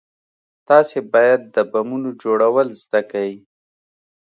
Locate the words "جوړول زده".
2.21-3.01